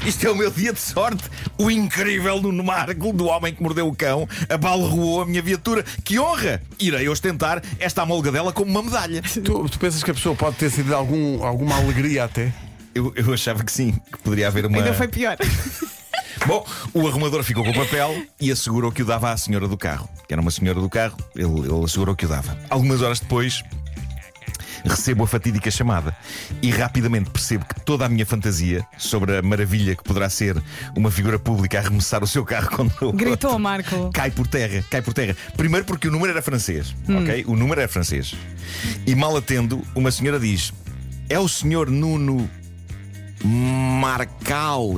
isto 0.06 0.27
é 0.27 0.30
o 0.30 0.36
meu 0.36 0.51
dia 0.51 0.74
de 0.74 0.81
sorte. 0.81 1.24
O 1.57 1.71
incrível 1.71 2.42
Nuno 2.42 2.62
Marco, 2.62 3.13
do 3.13 3.27
homem 3.27 3.53
que 3.53 3.63
mordeu 3.63 3.88
o 3.88 3.95
cão, 3.95 4.27
abalroou 4.50 5.21
a 5.21 5.25
minha 5.25 5.42
viatura. 5.42 5.81
Que 6.03 6.19
honra! 6.19 6.62
Irei 6.77 7.07
ostentar 7.07 7.63
esta 7.80 8.01
amolgadela 8.01 8.51
como 8.51 8.69
uma 8.69 8.83
medalha. 8.83 9.21
Tu, 9.31 9.69
tu 9.69 9.80
pensas 9.80 10.03
que 10.03 10.12
a 10.12 10.13
pessoa 10.13 10.36
pode 10.36 10.57
ter 10.57 10.69
sido 10.69 10.88
de 10.88 10.94
algum, 10.94 11.42
alguma 11.42 11.77
alegria 11.77 12.25
até? 12.25 12.51
Eu, 12.94 13.13
eu 13.13 13.33
achava 13.33 13.62
que 13.62 13.71
sim, 13.71 13.94
que 14.12 14.18
poderia 14.19 14.47
haver 14.47 14.65
uma. 14.65 14.77
Ainda 14.77 14.94
foi 14.94 15.07
pior. 15.07 15.38
Bom, 16.47 16.65
o 16.94 17.07
arrumador 17.07 17.44
ficou 17.44 17.63
com 17.63 17.71
o 17.71 17.74
papel 17.74 18.24
e 18.39 18.51
assegurou 18.51 18.92
que 18.92 19.01
o 19.01 19.06
dava 19.06 19.31
à 19.31 19.38
senhora 19.38 19.68
do 19.68 19.77
carro. 19.77 20.07
Que 20.27 20.33
era 20.33 20.42
uma 20.42 20.51
senhora 20.51 20.80
do 20.80 20.89
carro, 20.89 21.18
ele, 21.36 21.45
ele 21.59 21.83
assegurou 21.86 22.15
que 22.15 22.25
o 22.25 22.30
dava. 22.30 22.57
Algumas 22.69 23.01
horas 23.01 23.19
depois. 23.19 23.63
Recebo 24.83 25.24
a 25.24 25.27
fatídica 25.27 25.71
chamada 25.71 26.15
e 26.62 26.69
rapidamente 26.69 27.31
percebo 27.31 27.65
que 27.65 27.80
toda 27.81 28.06
a 28.06 28.09
minha 28.09 28.24
fantasia 28.24 28.86
sobre 29.00 29.36
a 29.36 29.42
maravilha 29.42 29.95
que 29.95 30.03
poderá 30.03 30.30
ser 30.30 30.62
uma 30.95 31.09
figura 31.09 31.39
pública 31.39 31.80
a 31.80 31.81
arremessar 31.81 32.24
o 32.24 32.27
seu 32.27 32.45
carro 32.45 32.69
contra 32.69 33.07
o 33.07 33.12
Gritou, 33.12 33.57
Marco. 33.57 34.12
cai 34.13 34.30
por 34.30 34.45
terra, 34.45 34.86
cai 34.92 35.01
por 35.01 35.12
terra. 35.12 35.36
Primeiro 35.57 35.88
porque 35.88 36.07
o 36.07 36.12
número 36.12 36.31
era 36.31 36.42
francês, 36.42 36.95
ok? 37.09 37.45
O 37.47 37.56
número 37.56 37.81
era 37.81 37.89
francês. 37.89 38.36
E 39.07 39.15
mal 39.15 39.36
atendo, 39.36 39.81
uma 39.95 40.12
senhora 40.12 40.39
diz: 40.39 40.71
É 41.30 41.39
o 41.39 41.47
senhor 41.47 41.89
Nuno 41.89 42.47
Marcal. 43.45 44.89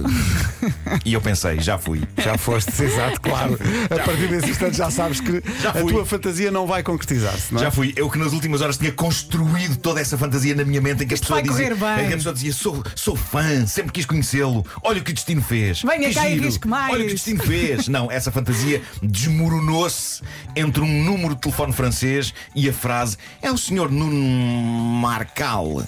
e 1.03 1.13
eu 1.13 1.21
pensei: 1.21 1.59
Já 1.59 1.77
fui. 1.77 2.01
Já 2.17 2.37
foste, 2.37 2.71
exato, 2.81 3.19
claro. 3.21 3.59
A 3.85 4.03
partir 4.05 4.27
desse 4.27 4.49
instante 4.51 4.77
já 4.77 4.89
sabes 4.89 5.19
que 5.19 5.43
Já 5.61 5.71
a 5.71 5.73
tua 5.73 6.05
fantasia 6.05 6.49
não 6.49 6.65
vai 6.65 6.81
concretizar-se, 6.81 7.53
não 7.53 7.59
é? 7.61 7.65
Já 7.65 7.71
fui. 7.71 7.93
Eu 7.95 8.09
que 8.09 8.17
nas 8.17 8.33
últimas 8.33 8.61
horas 8.61 8.77
tinha 8.77 8.91
construído 8.91 9.77
toda 9.77 9.99
essa 9.99 10.17
fantasia 10.17 10.55
na 10.55 10.63
minha 10.63 10.81
mente 10.81 11.03
em 11.03 11.07
que 11.07 11.13
a 11.13 11.17
pessoa 11.17 11.41
vai 11.41 11.49
dizia, 11.49 11.73
em 11.73 12.07
que 12.07 12.13
a 12.13 12.17
pessoa 12.17 12.33
dizia 12.33 12.53
sou, 12.53 12.83
sou 12.95 13.15
fã, 13.15 13.65
sempre 13.67 13.91
quis 13.91 14.05
conhecê-lo. 14.05 14.65
Olha 14.83 15.01
o 15.01 15.03
que 15.03 15.11
o 15.11 15.13
destino 15.13 15.41
fez. 15.41 15.81
Venha 15.81 16.09
Que 16.09 16.15
cá 16.15 16.29
e 16.29 16.33
giro. 16.33 16.45
risque 16.45 16.67
mais. 16.67 16.93
Olha 16.93 17.03
o 17.03 17.05
que 17.07 17.11
o 17.11 17.15
destino 17.15 17.43
fez. 17.43 17.87
Não, 17.89 18.09
essa 18.09 18.31
fantasia 18.31 18.81
desmoronou-se 19.03 20.21
entre 20.55 20.81
um 20.81 21.03
número 21.03 21.35
de 21.35 21.41
telefone 21.41 21.73
francês 21.73 22.33
e 22.55 22.69
a 22.69 22.73
frase 22.73 23.17
é 23.41 23.51
o 23.51 23.57
senhor 23.57 23.91
Nuno 23.91 24.15
Marcal. 25.01 25.83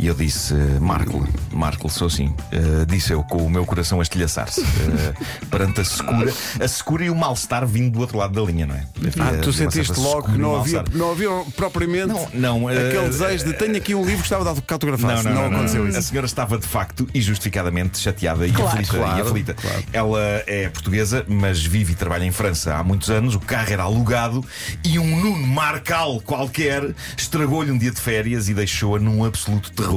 E 0.00 0.06
eu 0.06 0.14
disse, 0.14 0.54
Marco, 0.80 1.28
Marco, 1.52 1.90
sou 1.90 2.06
assim. 2.06 2.28
Uh, 2.28 2.86
disse 2.86 3.12
eu, 3.12 3.22
com 3.22 3.44
o 3.44 3.50
meu 3.50 3.66
coração 3.66 4.00
a 4.00 4.02
estilhaçar-se. 4.02 4.62
Uh, 4.62 5.46
perante 5.50 5.82
a 5.82 5.84
secura, 5.84 6.32
a 6.58 6.68
secura 6.68 7.04
e 7.04 7.10
o 7.10 7.14
mal-estar 7.14 7.66
vindo 7.66 7.92
do 7.92 8.00
outro 8.00 8.16
lado 8.16 8.32
da 8.32 8.50
linha, 8.50 8.64
não 8.64 8.74
é? 8.74 8.86
Ah, 9.18 9.38
tu 9.42 9.52
sentiste 9.52 10.00
logo 10.00 10.28
que 10.28 10.36
e 10.36 10.38
não 10.38 10.56
havia, 10.56 10.82
não 10.94 11.10
havia 11.10 11.28
propriamente 11.54 12.06
Não, 12.06 12.30
não, 12.32 12.68
aquele 12.68 12.96
eh, 12.96 13.08
desejo 13.08 13.44
de 13.44 13.52
tenho 13.52 13.76
aqui 13.76 13.94
um 13.94 14.00
livro 14.00 14.22
que 14.22 14.28
gostava 14.30 14.42
de 14.42 14.62
autografar. 14.72 15.22
Não, 15.22 15.34
não, 15.34 15.34
não, 15.34 15.58
aconteceu 15.58 15.82
não. 15.82 15.90
isso. 15.90 15.98
A 15.98 16.02
senhora 16.02 16.26
estava 16.26 16.56
de 16.56 16.66
facto 16.66 17.06
e 17.12 17.20
justificadamente 17.20 17.98
chateada 17.98 18.46
e 18.46 18.52
Claro. 18.52 18.70
aflita. 18.70 18.96
Claro, 18.96 19.18
e 19.18 19.20
aflita. 19.20 19.54
claro. 19.54 19.84
Ela 19.92 20.42
é 20.46 20.70
portuguesa, 20.70 21.26
mas 21.28 21.62
vive 21.62 21.92
e 21.92 21.94
trabalha 21.94 22.24
em 22.24 22.32
França 22.32 22.74
há 22.74 22.82
muitos 22.82 23.10
anos. 23.10 23.34
O 23.34 23.40
carro 23.40 23.70
era 23.70 23.82
alugado 23.82 24.42
e 24.82 24.98
um 24.98 25.20
Nuno 25.20 25.46
Marcal 25.46 26.22
qualquer 26.22 26.94
estragou-lhe 27.18 27.70
um 27.70 27.76
dia 27.76 27.90
de 27.90 28.00
férias 28.00 28.48
e 28.48 28.54
deixou-a 28.54 28.98
num 28.98 29.26
absoluto 29.26 29.70
terror 29.72 29.89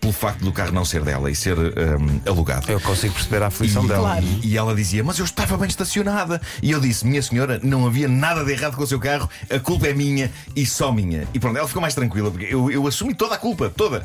pelo 0.00 0.12
facto 0.12 0.40
do 0.44 0.52
carro 0.52 0.72
não 0.72 0.84
ser 0.84 1.02
dela 1.02 1.30
e 1.30 1.34
ser 1.34 1.56
hum, 1.58 2.20
alugado. 2.26 2.70
Eu 2.70 2.80
consigo 2.80 3.14
perceber 3.14 3.42
a 3.42 3.46
aflição 3.46 3.84
E, 3.84 3.88
dela. 3.88 4.00
Claro. 4.10 4.26
e 4.42 4.56
ela 4.56 4.74
dizia, 4.74 5.02
mas 5.04 5.18
eu 5.18 5.24
estava 5.24 5.56
bem 5.56 5.68
estacionada. 5.68 6.40
E 6.62 6.70
eu 6.70 6.80
disse, 6.80 7.06
minha 7.06 7.22
senhora, 7.22 7.60
não 7.62 7.86
havia 7.86 8.08
nada 8.08 8.44
de 8.44 8.52
errado 8.52 8.76
com 8.76 8.82
o 8.82 8.86
seu 8.86 8.98
carro, 9.00 9.28
a 9.50 9.58
culpa 9.58 9.86
é 9.88 9.94
minha 9.94 10.30
e 10.54 10.66
só 10.66 10.92
minha. 10.92 11.26
E 11.32 11.38
pronto, 11.38 11.56
ela 11.58 11.68
ficou 11.68 11.80
mais 11.82 11.94
tranquila, 11.94 12.30
porque 12.30 12.46
eu, 12.52 12.70
eu 12.70 12.86
assumi 12.86 13.14
toda 13.14 13.34
a 13.34 13.38
culpa, 13.38 13.70
toda. 13.74 14.02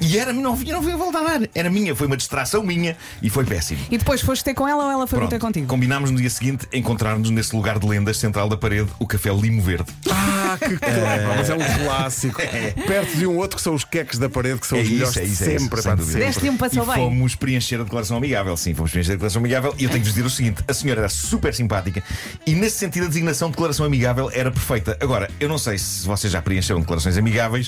E 0.00 0.18
era, 0.18 0.32
não 0.32 0.52
havia, 0.52 0.72
não 0.72 0.80
havia 0.80 0.96
volta 0.96 1.18
a 1.18 1.22
dar. 1.22 1.48
Era 1.54 1.70
minha, 1.70 1.94
foi 1.94 2.06
uma 2.06 2.16
distração 2.16 2.62
minha 2.62 2.96
e 3.22 3.30
foi 3.30 3.44
péssimo. 3.44 3.80
E 3.90 3.98
depois 3.98 4.20
foste 4.20 4.44
ter 4.44 4.54
com 4.54 4.66
ela 4.68 4.84
ou 4.84 4.90
ela 4.90 5.06
foi 5.06 5.18
Pronto, 5.18 5.30
ter 5.30 5.38
contigo? 5.38 5.66
combinámos 5.66 6.10
no 6.10 6.18
dia 6.18 6.30
seguinte 6.30 6.66
encontrar-nos 6.72 7.30
nesse 7.30 7.54
lugar 7.54 7.78
de 7.78 7.86
lendas 7.86 8.16
central 8.16 8.48
da 8.48 8.56
parede, 8.56 8.88
o 8.98 9.06
Café 9.06 9.32
Limo 9.32 9.62
Verde. 9.62 9.86
Ah, 10.10 10.56
que 10.58 10.74
mas 11.36 11.50
é 11.50 11.54
um 11.54 11.84
clássico. 11.84 12.40
Perto 12.86 13.16
de 13.16 13.26
um 13.26 13.36
outro 13.36 13.56
que 13.56 13.62
são 13.62 13.74
os 13.74 13.84
queques 13.84 14.18
da 14.18 14.28
parede, 14.28 14.60
que 14.60 14.66
são 14.66 14.73
É 14.76 14.80
os 14.82 14.86
isso, 14.86 14.92
melhores 14.96 15.16
é 15.16 15.24
isso, 15.24 15.44
é 15.44 15.46
isso, 15.54 15.60
sempre. 15.60 15.82
sem 15.82 15.90
pá, 15.90 15.94
de 15.94 16.00
dúvida. 16.00 16.18
sempre. 16.18 16.26
Deste 16.26 16.50
um 16.50 16.54
E 16.54 16.58
passou 16.58 16.86
bem. 16.86 16.94
fomos 16.96 17.34
preencher 17.34 17.80
a 17.80 17.84
declaração 17.84 18.16
amigável. 18.16 18.56
Sim, 18.56 18.74
fomos 18.74 18.90
preencher 18.90 19.12
a 19.12 19.14
declaração 19.14 19.40
amigável. 19.40 19.74
E 19.78 19.84
eu 19.84 19.90
tenho 19.90 20.02
de 20.02 20.08
vos 20.08 20.14
dizer 20.14 20.26
o 20.26 20.30
seguinte: 20.30 20.62
a 20.66 20.74
senhora 20.74 21.00
era 21.02 21.08
super 21.08 21.54
simpática 21.54 22.02
e, 22.46 22.54
nesse 22.54 22.78
sentido, 22.78 23.04
a 23.04 23.08
designação 23.08 23.48
de 23.48 23.52
declaração 23.52 23.84
amigável 23.86 24.30
era 24.32 24.50
perfeita. 24.50 24.96
Agora, 25.00 25.30
eu 25.40 25.48
não 25.48 25.58
sei 25.58 25.78
se 25.78 26.06
vocês 26.06 26.32
já 26.32 26.40
preencheram 26.42 26.80
declarações 26.80 27.16
amigáveis. 27.16 27.66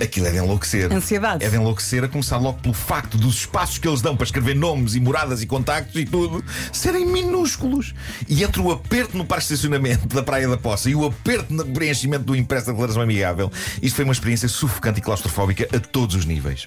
Aquilo 0.00 0.26
é 0.26 0.30
de 0.30 0.38
enlouquecer. 0.38 0.92
Ansiedade. 0.92 1.44
É 1.44 1.48
de 1.48 1.56
enlouquecer, 1.56 2.02
a 2.02 2.08
começar 2.08 2.38
logo 2.38 2.58
pelo 2.60 2.74
facto 2.74 3.18
dos 3.18 3.36
espaços 3.36 3.78
que 3.78 3.86
eles 3.86 4.00
dão 4.00 4.16
para 4.16 4.24
escrever 4.24 4.54
nomes 4.54 4.94
e 4.94 5.00
moradas 5.00 5.42
e 5.42 5.46
contactos 5.46 6.00
e 6.00 6.06
tudo 6.06 6.42
serem 6.72 7.06
minúsculos. 7.06 7.94
E 8.28 8.42
entre 8.42 8.60
o 8.60 8.70
aperto 8.70 9.16
no 9.16 9.24
parque 9.24 9.46
de 9.46 9.54
estacionamento 9.54 10.08
da 10.08 10.22
Praia 10.22 10.48
da 10.48 10.56
Poça 10.56 10.88
e 10.88 10.94
o 10.94 11.04
aperto 11.04 11.52
no 11.52 11.64
preenchimento 11.66 12.24
do 12.24 12.34
impresso 12.34 12.66
da 12.66 12.72
declaração 12.72 13.02
amigável, 13.02 13.52
isto 13.82 13.96
foi 13.96 14.04
uma 14.04 14.12
experiência 14.12 14.48
sufocante 14.48 15.00
e 15.00 15.02
claustrofóbica 15.02 15.68
a 15.76 15.78
todos 15.78 16.16
os 16.16 16.24
níveis. 16.24 16.66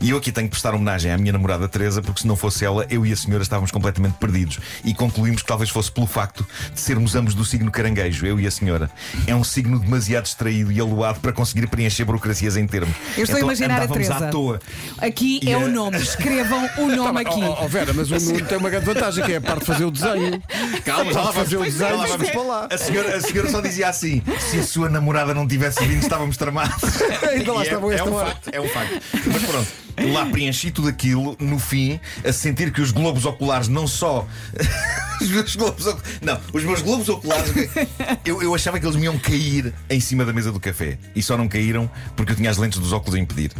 E 0.00 0.10
eu 0.10 0.16
aqui 0.16 0.30
tenho 0.30 0.46
que 0.46 0.52
prestar 0.52 0.74
homenagem 0.74 1.10
à 1.10 1.18
minha 1.18 1.32
namorada 1.32 1.68
Teresa, 1.68 2.00
porque 2.00 2.20
se 2.20 2.26
não 2.26 2.36
fosse 2.36 2.64
ela, 2.64 2.86
eu 2.88 3.04
e 3.04 3.12
a 3.12 3.16
senhora 3.16 3.42
estávamos 3.42 3.72
completamente 3.72 4.14
perdidos. 4.14 4.60
E 4.84 4.94
concluímos 4.94 5.42
que 5.42 5.48
talvez 5.48 5.70
fosse 5.70 5.90
pelo 5.90 6.06
facto 6.06 6.46
de 6.72 6.80
sermos 6.80 7.16
ambos 7.16 7.34
do 7.34 7.44
signo 7.44 7.70
caranguejo, 7.70 8.24
eu 8.24 8.38
e 8.38 8.46
a 8.46 8.50
senhora. 8.50 8.88
É 9.26 9.34
um 9.34 9.42
signo 9.42 9.78
demasiado 9.78 10.24
distraído 10.24 10.70
e 10.70 10.80
aluado 10.80 11.20
para 11.20 11.32
conseguir 11.32 11.66
preencher 11.66 12.04
burocracias 12.04 12.56
em 12.56 12.67
termos. 12.68 12.94
Eu 13.16 13.24
estou 13.24 13.36
Então, 13.38 13.48
a 13.48 13.52
imaginar 13.52 13.82
a 13.82 13.88
Teresa. 13.88 14.14
à 14.14 14.28
toa. 14.30 14.60
Aqui 14.98 15.40
E 15.42 15.50
é 15.50 15.54
a- 15.54 15.58
o 15.58 15.68
nome. 15.68 15.96
Escrevam 15.98 16.68
o 16.78 16.86
nome 16.94 17.20
aqui. 17.22 17.40
Oh, 17.42 17.64
oh, 17.64 17.68
Vera, 17.68 17.92
mas 17.92 18.10
o 18.10 18.14
Nuno 18.20 18.46
tem 18.46 18.58
uma 18.58 18.70
grande 18.70 18.86
vantagem 18.86 19.24
que 19.24 19.32
é 19.32 19.36
a 19.36 19.40
parte 19.40 19.60
de 19.60 19.66
fazer 19.66 19.84
o 19.84 19.90
desenho. 19.90 20.42
Calma, 20.84 21.12
já 21.12 21.22
lá 21.22 21.32
fazer 21.32 21.56
o 21.56 21.58
vamos. 21.60 21.74
desenho, 21.74 21.96
lá 21.96 22.06
vamos. 22.06 22.30
para 22.30 22.42
lá. 22.42 22.68
A 22.70 22.78
senhora, 22.78 23.16
a 23.16 23.20
senhora 23.20 23.50
só 23.50 23.60
dizia 23.60 23.88
assim: 23.88 24.22
se 24.38 24.58
a 24.58 24.62
sua 24.62 24.88
namorada 24.88 25.34
não 25.34 25.46
tivesse 25.48 25.84
vindo, 25.84 26.02
estávamos 26.02 26.36
tramados. 26.36 26.82
Ainda 27.32 27.52
lá 27.52 27.58
E 27.58 27.62
é, 27.62 27.64
estavam 27.64 27.90
é 27.90 27.94
esta 27.94 28.08
um 28.10 28.14
hora. 28.14 28.26
facto, 28.30 28.48
é 28.52 28.60
um 28.60 28.68
facto. 28.68 29.00
Mas 29.26 29.42
pronto, 29.42 29.68
lá 30.12 30.26
preenchi 30.26 30.70
tudo 30.70 30.88
aquilo, 30.88 31.36
no 31.40 31.58
fim, 31.58 31.98
a 32.24 32.32
sentir 32.32 32.72
que 32.72 32.80
os 32.80 32.90
globos 32.92 33.24
oculares 33.24 33.68
não 33.68 33.86
só. 33.86 34.26
Os 35.20 35.28
meus 35.28 35.56
globos 35.56 35.86
oc- 35.86 36.02
Não, 36.22 36.40
os 36.52 36.64
meus 36.64 36.82
globos 36.82 37.08
oculares. 37.08 37.52
Eu, 38.24 38.42
eu 38.42 38.54
achava 38.54 38.78
que 38.78 38.86
eles 38.86 38.96
me 38.96 39.04
iam 39.04 39.18
cair 39.18 39.72
em 39.90 40.00
cima 40.00 40.24
da 40.24 40.32
mesa 40.32 40.50
do 40.52 40.60
café. 40.60 40.98
E 41.14 41.22
só 41.22 41.36
não 41.36 41.48
caíram 41.48 41.90
porque 42.16 42.32
eu 42.32 42.36
tinha 42.36 42.50
as 42.50 42.56
lentes 42.58 42.78
dos 42.78 42.92
óculos 42.92 43.14
a 43.14 43.18
impedir. 43.18 43.52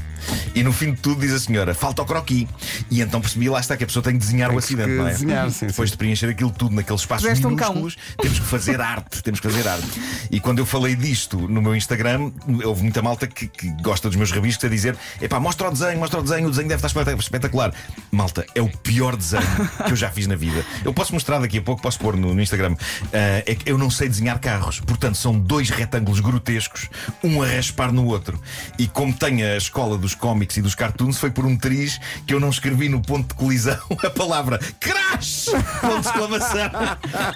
E 0.54 0.62
no 0.62 0.72
fim 0.72 0.92
de 0.92 1.00
tudo, 1.00 1.20
diz 1.20 1.32
a 1.32 1.38
senhora: 1.38 1.74
falta 1.74 2.02
o 2.02 2.04
croqui. 2.06 2.48
E 2.90 3.00
então 3.00 3.20
percebi, 3.20 3.48
lá 3.48 3.60
está, 3.60 3.76
que 3.76 3.84
a 3.84 3.86
pessoa 3.86 4.02
tem 4.02 4.12
que 4.14 4.18
desenhar 4.18 4.50
o 4.50 4.52
que 4.52 4.58
acidente, 4.58 4.90
não 4.90 5.06
é? 5.06 5.10
desenhar, 5.12 5.50
sim, 5.50 5.66
Depois 5.66 5.88
sim. 5.90 5.92
de 5.94 5.98
preencher 5.98 6.28
aquilo 6.28 6.50
tudo 6.50 6.74
naqueles 6.74 7.00
espaços 7.02 7.26
Puseste 7.26 7.46
um 7.46 7.56
cão. 7.56 7.74
minúsculos, 7.74 7.96
temos 8.20 8.38
que 8.38 8.46
fazer 8.46 8.80
arte. 8.80 9.22
Temos 9.22 9.40
que 9.40 9.48
fazer 9.50 9.66
arte. 9.68 9.86
E 10.30 10.40
quando 10.40 10.58
eu 10.58 10.66
falei 10.66 10.94
disto 10.94 11.36
no 11.48 11.60
meu 11.62 11.74
Instagram, 11.74 12.30
houve 12.64 12.82
muita 12.82 13.02
malta 13.02 13.26
que, 13.26 13.46
que 13.46 13.68
gosta 13.82 14.08
dos 14.08 14.16
meus 14.16 14.30
rabiscos 14.30 14.64
a 14.64 14.68
dizer: 14.68 14.96
epá, 15.20 15.38
mostra 15.40 15.68
o 15.68 15.72
desenho, 15.72 15.98
mostra 15.98 16.20
o 16.20 16.22
desenho, 16.22 16.46
o 16.46 16.50
desenho 16.50 16.68
deve 16.68 16.78
estar 16.84 16.88
espetac- 16.88 17.18
espetacular. 17.20 17.72
Malta, 18.10 18.44
é 18.54 18.60
o 18.62 18.68
pior 18.68 19.16
desenho 19.16 19.42
que 19.86 19.92
eu 19.92 19.96
já 19.96 20.10
fiz 20.10 20.26
na 20.26 20.36
vida. 20.36 20.64
Eu 20.84 20.92
posso 20.92 21.12
mostrar 21.14 21.38
daqui 21.38 21.47
a 21.56 21.62
pouco, 21.62 21.80
posso 21.80 21.98
pôr 21.98 22.16
no, 22.16 22.34
no 22.34 22.42
Instagram. 22.42 22.76
Ah, 23.12 23.42
é 23.46 23.54
que 23.54 23.70
eu 23.70 23.78
não 23.78 23.90
sei 23.90 24.08
desenhar 24.08 24.38
carros, 24.38 24.80
portanto, 24.80 25.16
são 25.16 25.38
dois 25.38 25.70
retângulos 25.70 26.20
grotescos, 26.20 26.88
um 27.24 27.42
a 27.42 27.46
raspar 27.46 27.92
no 27.92 28.04
outro. 28.06 28.40
E 28.78 28.86
como 28.86 29.12
tenho 29.12 29.46
a 29.46 29.56
escola 29.56 29.96
dos 29.96 30.14
cómics 30.14 30.56
e 30.56 30.62
dos 30.62 30.74
cartoons, 30.74 31.18
foi 31.18 31.30
por 31.30 31.46
um 31.46 31.56
triz 31.56 32.00
que 32.26 32.34
eu 32.34 32.40
não 32.40 32.50
escrevi 32.50 32.88
no 32.88 33.00
ponto 33.00 33.28
de 33.28 33.34
colisão 33.34 33.78
a 34.04 34.10
palavra 34.10 34.58
crash! 34.80 35.46
Ponto 35.80 36.00
de 36.00 36.06
exclamação! 36.06 36.70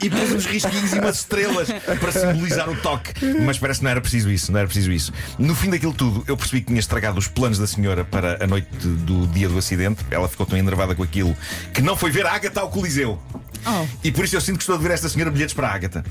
E 0.03 0.11
pus 0.11 0.33
uns 0.33 0.47
risquinhos 0.47 0.93
e 0.93 0.99
umas 0.99 1.17
estrelas 1.17 1.69
para 1.71 2.13
simbolizar 2.13 2.69
o 2.69 2.77
toque. 2.77 3.13
Mas 3.45 3.59
parece 3.59 3.81
que 3.81 3.85
não 3.85 3.91
era 3.91 4.01
preciso 4.01 4.31
isso, 4.31 4.53
não 4.53 4.59
era 4.59 4.67
preciso 4.67 4.93
isso. 4.93 5.13
No 5.39 5.55
fim 5.55 5.71
daquilo 5.71 5.93
tudo, 5.93 6.25
eu 6.27 6.37
percebi 6.37 6.61
que 6.61 6.69
tinha 6.69 6.81
estragado 6.81 7.19
os 7.19 7.29
planos 7.29 7.59
da 7.59 7.67
senhora 7.67 8.05
para 8.05 8.43
a 8.43 8.47
noite 8.47 8.69
do 8.83 9.27
dia 9.29 9.49
do 9.49 9.59
acidente. 9.59 10.05
Ela 10.11 10.29
ficou 10.29 10.45
tão 10.45 10.59
enervada 10.59 10.95
com 10.95 11.03
aquilo 11.03 11.37
que 11.73 11.81
não 11.81 11.97
foi 11.97 12.11
ver 12.11 12.27
a 12.27 12.33
Agatha 12.33 12.61
ao 12.61 12.69
Coliseu. 12.69 13.21
Oh. 13.67 13.87
E 14.03 14.11
por 14.11 14.25
isso 14.25 14.37
eu 14.37 14.41
sinto 14.41 14.57
que 14.57 14.63
estou 14.63 14.75
a 14.75 14.79
dever 14.79 14.93
a 14.93 14.95
esta 14.95 15.09
senhora 15.09 15.31
bilhetes 15.31 15.55
para 15.55 15.69
a 15.69 15.75
Agatha. 15.75 16.05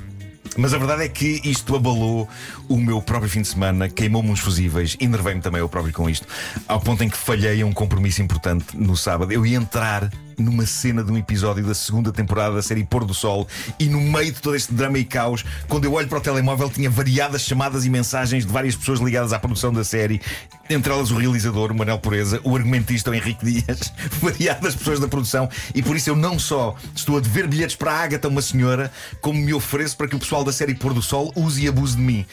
Mas 0.58 0.74
a 0.74 0.78
verdade 0.78 1.04
é 1.04 1.08
que 1.08 1.40
isto 1.46 1.76
abalou 1.76 2.28
o 2.68 2.78
meu 2.78 3.02
próprio 3.02 3.30
fim 3.30 3.42
de 3.42 3.48
semana, 3.48 3.88
queimou-me 3.88 4.30
uns 4.30 4.42
fusíveis, 4.42 4.98
enervei-me 5.00 5.40
também 5.40 5.60
eu 5.60 5.70
próprio 5.70 5.94
com 5.94 6.10
isto, 6.10 6.28
ao 6.68 6.80
ponto 6.82 7.04
em 7.04 7.10
que 7.10 7.18
falhei 7.18 7.62
a 7.62 7.66
um 7.66 7.72
compromisso 7.72 8.22
importante 8.22 8.76
no 8.76 8.98
sábado. 8.98 9.32
Eu 9.32 9.46
ia 9.46 9.58
entrar 9.58 10.12
numa 10.38 10.66
cena 10.66 11.04
de 11.04 11.12
um 11.12 11.18
episódio 11.18 11.66
da 11.66 11.74
segunda 11.74 12.12
temporada 12.12 12.56
da 12.56 12.62
série 12.62 12.84
Pôr 12.84 13.06
do 13.06 13.14
Sol 13.14 13.48
e 13.80 13.86
no 13.86 14.00
meio 14.00 14.32
de 14.32 14.42
todo 14.42 14.56
este 14.56 14.74
drama 14.74 14.98
e 14.98 15.06
caos, 15.06 15.44
quando 15.68 15.86
eu 15.86 15.94
olho 15.94 16.08
para 16.08 16.18
o 16.18 16.22
telemóvel, 16.22 16.70
tinha 16.70 16.90
variadas 16.90 17.44
chamadas 17.44 17.86
e 17.86 17.90
mensagens 17.90 18.46
de 18.46 18.52
várias 18.52 18.76
pessoas 18.76 19.00
ligadas 19.00 19.34
à 19.34 19.40
produção 19.40 19.72
da 19.72 19.84
série, 19.84 20.22
entre 20.70 20.92
elas 20.92 21.12
o 21.12 21.18
realizador, 21.18 21.72
o 21.72 21.76
Manel 21.76 22.00
Pureza, 22.00 22.40
o 22.44 22.56
argumentista, 22.56 23.12
o 23.12 23.14
Henrique 23.14 23.46
Dias, 23.46 23.94
variadas 24.22 24.76
pessoas 24.76 25.00
da 25.00 25.08
produção, 25.08 25.50
e 25.74 25.82
por 25.82 25.96
isso 25.96 26.10
eu 26.10 26.16
não 26.16 26.40
só 26.40 26.76
estou 26.96 27.18
a 27.18 27.20
dever 27.20 27.48
bilhetes 27.48 27.76
para 27.76 27.92
a 27.92 28.00
Ágata, 28.00 28.28
uma 28.28 28.42
senhora, 28.42 28.92
como 29.22 29.40
me 29.40 29.54
ofereço 29.54 29.98
para 29.98 30.08
que 30.08 30.16
o 30.16 30.20
pessoal 30.20 30.44
da 30.44 30.52
série 30.52 30.76
Pôr 30.76 30.94
do 30.94 31.02
Sol 31.02 31.32
use 31.36 31.64
e 31.64 31.68
abuse 31.68 31.96
de 31.96 32.02
mim. 32.02 32.26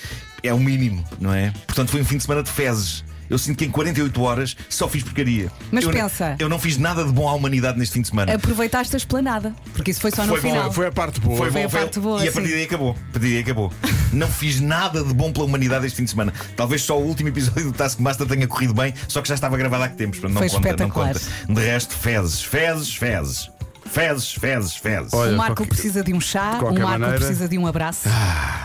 É 0.42 0.54
o 0.54 0.58
mínimo, 0.58 1.04
não 1.20 1.32
é? 1.32 1.52
Portanto, 1.66 1.90
foi 1.90 2.00
um 2.00 2.04
fim 2.04 2.16
de 2.16 2.22
semana 2.22 2.42
de 2.42 2.50
fezes. 2.50 3.04
Eu 3.30 3.38
sinto 3.38 3.58
que 3.58 3.64
em 3.64 3.70
48 3.70 4.22
horas 4.22 4.56
só 4.68 4.88
fiz 4.88 5.02
porcaria. 5.02 5.50
Mas 5.70 5.84
eu, 5.84 5.90
pensa. 5.90 6.36
Eu 6.38 6.48
não 6.48 6.58
fiz 6.58 6.76
nada 6.78 7.04
de 7.04 7.12
bom 7.12 7.28
à 7.28 7.34
humanidade 7.34 7.78
neste 7.78 7.94
fim 7.94 8.02
de 8.02 8.08
semana. 8.08 8.32
Aproveitaste 8.34 8.94
a 8.94 8.98
esplanada, 8.98 9.54
porque 9.74 9.90
isso 9.90 10.00
foi 10.00 10.10
só 10.10 10.22
no 10.26 10.28
Foi 10.36 10.40
bom, 10.40 10.48
final. 10.56 10.72
Foi 10.72 10.86
a 10.86 10.92
parte 10.92 11.20
boa. 11.20 11.36
Foi 11.36 11.50
Foi 11.50 11.60
bom, 11.60 11.66
a 11.66 11.70
foi- 11.70 11.80
parte 11.80 12.00
boa, 12.00 12.24
E 12.24 12.28
a 12.28 12.32
partir 12.32 12.50
daí 12.50 12.64
acabou. 12.64 12.90
A 12.90 13.12
partir 13.12 13.28
daí 13.28 13.38
acabou. 13.38 13.72
Não 14.12 14.28
fiz 14.28 14.60
nada 14.60 15.04
de 15.04 15.12
bom 15.12 15.32
pela 15.32 15.44
humanidade 15.44 15.86
este 15.86 15.96
fim 15.96 16.04
de 16.04 16.10
semana. 16.10 16.32
Talvez 16.56 16.82
só 16.82 16.98
o 16.98 17.04
último 17.04 17.28
episódio 17.28 17.64
do 17.64 17.72
Taskmaster 17.72 18.26
tenha 18.26 18.46
corrido 18.46 18.72
bem, 18.74 18.94
só 19.06 19.20
que 19.20 19.28
já 19.28 19.34
estava 19.34 19.56
gravado 19.56 19.82
há 19.84 19.88
que 19.88 19.96
tempos. 19.96 20.20
Não 20.22 20.30
Foi 20.30 20.48
conta, 20.48 20.60
não 20.68 20.70
espetacular. 20.70 21.12
conta. 21.14 21.52
De 21.52 21.60
resto, 21.66 21.94
fezes, 21.94 22.42
fezes, 22.42 22.94
fezes. 22.94 23.50
Fezes, 23.90 24.32
fezes, 24.34 24.76
fezes. 24.76 25.12
Olha, 25.12 25.32
O 25.32 25.36
Marco 25.36 25.56
qualquer- 25.56 25.68
precisa 25.74 26.02
de 26.02 26.12
um 26.12 26.20
chá, 26.20 26.52
de 26.58 26.64
o 26.64 26.64
Marco 26.64 26.80
maneira- 26.80 27.16
precisa 27.16 27.48
de 27.48 27.58
um 27.58 27.66
abraço. 27.66 28.08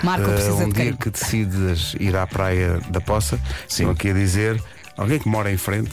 Marco 0.04 0.30
Uh, 0.30 0.34
precisa 0.34 0.54
um 0.66 0.70
de 0.70 0.82
dia 0.82 0.94
que 0.94 1.10
decides 1.10 1.96
ir 2.00 2.16
à 2.16 2.28
praia 2.28 2.80
da 2.90 3.00
Poça, 3.02 3.38
Sim. 3.38 3.84
estão 3.84 3.92
aqui 3.92 4.10
a 4.10 4.14
dizer, 4.14 4.62
alguém 4.98 5.20
que 5.20 5.28
mora 5.28 5.52
em 5.52 5.58
frente, 5.58 5.92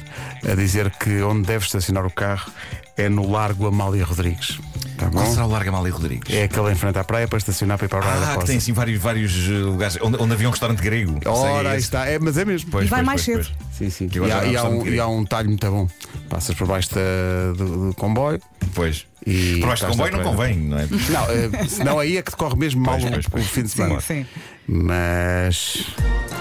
a 0.51 0.55
dizer 0.55 0.91
que 0.91 1.23
onde 1.23 1.47
deve 1.47 1.65
estacionar 1.65 2.05
o 2.05 2.11
carro 2.11 2.51
é 2.97 3.09
no 3.09 3.31
Largo 3.31 3.67
Amália 3.67 4.05
Rodrigues. 4.05 4.59
Tá 5.01 5.09
Qual 5.11 5.25
bom? 5.25 5.31
será 5.33 5.47
o 5.47 5.51
Larga 5.51 5.73
Mali 5.73 5.89
Rodrigues? 5.91 6.35
É 6.35 6.45
aquele 6.45 6.71
em 6.73 6.75
frente 6.75 6.99
à 6.99 7.05
praia 7.05 7.27
para 7.27 7.39
estacionar 7.39 7.79
para 7.79 7.87
ir 7.87 7.89
para 7.89 7.99
a 8.01 8.03
praia 8.03 8.21
da 8.21 8.35
Ah, 8.35 8.37
que 8.37 8.45
tem 8.45 8.59
assim 8.59 8.73
vários, 8.75 9.01
vários 9.01 9.33
eh, 9.49 9.53
lugares 9.53 9.97
onde, 10.03 10.23
onde 10.23 10.33
havia 10.35 10.47
um 10.47 10.51
restaurante 10.51 10.83
grego. 10.83 11.19
Ora, 11.25 11.71
é 11.71 11.73
aí 11.73 11.79
está. 11.79 12.07
É, 12.07 12.19
mas 12.19 12.37
é 12.37 12.45
mesmo. 12.45 12.71
Pois, 12.71 12.87
E 12.87 12.91
vai 12.91 12.99
pois, 13.01 13.07
mais 13.07 13.25
pois, 13.25 13.47
cedo. 13.47 13.57
pois. 13.57 13.77
Sim, 13.79 13.91
sim. 13.91 14.11
E 14.15 14.25
há, 14.25 14.29
já 14.29 14.45
e 14.45 14.57
há 14.59 14.63
não 14.65 14.79
um, 14.81 14.87
e 14.87 15.01
há 15.01 15.07
um 15.09 15.25
talho 15.25 15.49
muito 15.49 15.71
bom. 15.71 15.89
Passas 16.29 16.55
por 16.55 16.67
baixo 16.67 16.91
da- 16.95 17.53
do, 17.57 17.89
do 17.89 17.95
comboio. 17.95 18.39
Pois. 18.75 19.07
E 19.27 19.57
Por 19.61 19.69
baixo 19.69 19.87
do 19.87 19.91
estás 19.93 19.93
comboio 19.93 20.13
na 20.13 20.19
não 20.25 20.35
praia. 20.37 20.55
convém, 20.55 20.69
não 20.69 20.79
é? 20.79 20.87
Não, 21.09 21.61
eh, 21.63 21.67
senão 21.69 21.99
aí 21.99 22.19
é 22.19 22.23
que 22.23 22.31
decorre 22.31 22.57
mesmo 22.57 22.83
mal 22.83 22.99
Pois, 22.99 23.05
o- 23.05 23.11
pois, 23.11 23.27
o 23.27 23.31
pois. 23.31 23.47
fim 23.47 23.63
de 23.63 23.69
Sim, 23.71 23.77
semana. 23.77 24.01
sim. 24.03 24.27
Mas. 24.69 25.85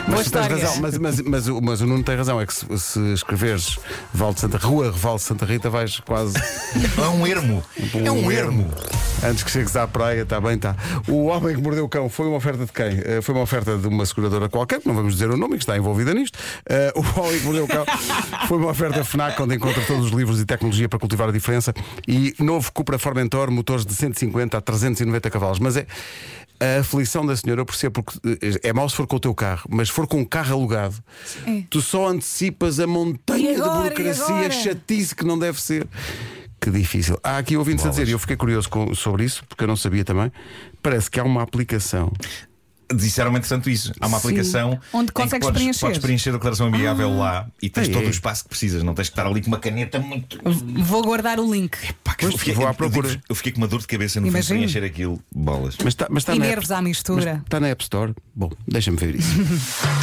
Mas 0.09 0.29
tens 0.31 0.47
razão, 0.47 0.77
mas, 0.81 0.97
mas, 0.97 1.21
mas, 1.21 1.47
o- 1.47 1.61
mas 1.61 1.81
o 1.81 1.85
Nuno 1.85 2.03
tem 2.03 2.15
razão, 2.15 2.39
é 2.41 2.45
que 2.45 2.53
se, 2.53 2.65
se 2.79 2.99
escreveres 3.13 3.77
Val 4.13 4.33
de 4.33 4.39
Santa 4.41 4.57
Rua, 4.57 4.85
Reval 4.91 5.15
de 5.17 5.21
Santa 5.23 5.45
Rita, 5.45 5.69
vais 5.69 5.99
quase 6.01 6.33
É 6.97 7.07
um 7.07 7.25
ermo. 7.27 7.63
É 8.03 8.11
um 8.11 8.31
ermo. 8.31 8.69
antes 9.23 9.43
que 9.43 9.51
chegues 9.51 9.75
à 9.75 9.87
praia, 9.87 10.21
está 10.21 10.39
bem, 10.41 10.55
está. 10.55 10.75
O 11.07 11.25
Homem 11.25 11.55
que 11.55 11.61
Mordeu 11.61 11.85
o 11.85 11.89
Cão 11.89 12.09
foi 12.09 12.27
uma 12.27 12.37
oferta 12.37 12.65
de 12.65 12.71
quem? 12.71 13.01
Eh, 13.03 13.21
Foi 13.21 13.35
uma 13.35 13.43
oferta 13.43 13.77
de 13.77 13.87
uma 13.87 14.05
seguradora 14.05 14.49
qualquer, 14.49 14.81
não 14.85 14.93
vamos 14.95 15.13
dizer 15.13 15.29
o 15.29 15.37
nome, 15.37 15.57
que 15.57 15.63
está 15.63 15.77
envolvida 15.77 16.13
nisto. 16.13 16.37
Eh, 16.67 16.91
o 16.95 17.19
Homem 17.19 17.39
que 17.39 17.45
Mordeu 17.45 17.65
o 17.65 17.67
Cão 17.67 17.85
foi 18.47 18.57
uma 18.57 18.69
oferta 18.69 19.03
FNAC, 19.03 19.41
onde 19.41 19.55
encontra 19.55 19.81
todos 19.85 20.05
os 20.07 20.11
livros 20.11 20.39
e 20.39 20.45
tecnologia 20.45 20.89
para 20.89 20.99
cultivar 20.99 21.29
a 21.29 21.31
diferença. 21.31 21.73
E 22.07 22.33
novo 22.39 22.71
Cupra 22.71 22.97
Formentor, 22.97 23.51
motores 23.51 23.85
de 23.85 23.93
150 23.93 24.57
a 24.57 24.61
390 24.61 25.29
cavalos. 25.29 25.59
Mas 25.59 25.77
é. 25.77 25.85
A 26.61 26.81
aflição 26.81 27.25
da 27.25 27.37
senhora, 27.37 27.61
eu 27.61 27.65
percebo, 27.65 28.03
porque 28.03 28.19
eh, 28.43 28.59
é 28.67 28.73
mau 28.73 28.89
se 28.89 28.93
for 28.97 29.07
com 29.07 29.15
o 29.15 29.19
teu 29.19 29.33
carro, 29.33 29.63
mas 29.69 29.87
se 29.87 29.93
for 29.93 29.98
com 30.07 30.19
um 30.19 30.25
carro 30.25 30.53
alugado, 30.55 30.95
É. 31.47 31.63
tu 31.69 31.81
só 31.81 32.07
antecipas 32.07 32.79
a 32.79 32.87
montanha 32.87 33.55
agora, 33.55 33.89
de 33.89 33.95
burocracia, 34.03 34.51
chatice 34.51 35.15
que 35.15 35.25
não 35.25 35.37
deve 35.37 35.61
ser. 35.61 35.87
Que 36.61 36.69
difícil. 36.69 37.17
Há 37.23 37.37
aqui 37.37 37.55
ouvintes 37.55 37.85
a 37.85 37.89
dizer, 37.89 38.07
e 38.09 38.11
eu 38.11 38.19
fiquei 38.19 38.35
curioso 38.35 38.69
com- 38.69 38.93
sobre 38.93 39.23
isso, 39.23 39.43
porque 39.47 39.63
eu 39.63 39.67
não 39.67 39.77
sabia 39.77 40.03
também. 40.03 40.29
Parece 40.83 41.09
que 41.09 41.17
há 41.19 41.23
uma 41.23 41.41
aplicação. 41.41 42.11
Disseram 42.93 43.29
entretanto 43.31 43.69
isso. 43.69 43.91
Há 43.99 44.07
uma 44.07 44.19
Sim. 44.19 44.27
aplicação 44.29 44.79
Onde 44.91 45.11
consegues 45.11 45.45
podes, 45.45 45.61
preencher. 45.61 45.79
podes 45.81 45.97
preencher 45.99 46.29
a 46.29 46.33
declaração 46.33 46.67
amigável 46.67 47.15
lá 47.17 47.47
e 47.61 47.69
tens 47.69 47.87
todo 47.87 48.07
o 48.07 48.09
espaço 48.09 48.43
que 48.43 48.49
precisas. 48.49 48.81
Não 48.83 48.93
tens 48.95 49.09
que 49.09 49.13
estar 49.13 49.27
ali 49.27 49.41
com 49.41 49.47
uma 49.47 49.59
caneta 49.59 49.99
muito. 49.99 50.39
Vou 50.43 51.03
guardar 51.03 51.39
o 51.39 51.51
link. 51.53 51.77
Pá, 52.03 52.15
que 52.15 52.21
Pois, 52.25 52.33
eu, 52.33 52.37
fiquei, 52.39 52.53
vou 52.55 52.67
à 52.67 52.73
procura. 52.73 53.21
eu 53.29 53.35
fiquei 53.35 53.51
com 53.51 53.59
uma 53.59 53.67
dor 53.67 53.79
de 53.81 53.87
cabeça 53.87 54.19
no 54.19 54.31
fim 54.31 54.39
de 54.39 54.45
preencher 54.47 54.83
aquilo. 54.83 55.21
Bolas. 55.33 55.75
Mas 55.83 55.87
está 55.93 56.07
mas 56.09 56.23
está 56.23 56.35
E 56.35 56.39
na 56.39 56.45
nervos 56.45 56.71
à 56.71 56.75
App- 56.77 56.83
mistura. 56.85 57.33
mas 57.35 57.43
está 57.43 57.59
na 57.59 57.67
App 57.67 57.83
Store. 57.83 58.13
Bom, 58.35 58.49
deixa-me 58.67 58.97
ver 58.97 59.15
isso. 59.15 59.29